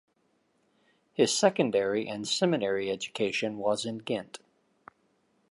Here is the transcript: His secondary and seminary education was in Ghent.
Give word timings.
His 1.13 1.31
secondary 1.31 2.07
and 2.07 2.27
seminary 2.27 2.89
education 2.89 3.59
was 3.59 3.85
in 3.85 3.99
Ghent. 3.99 4.39